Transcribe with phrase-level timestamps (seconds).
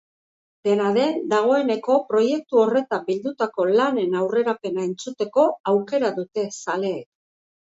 [0.67, 7.09] Dena den, dagoeneko proiektu horretan bildutako lanen aurrerapena entzuteko aukera dute zaleek.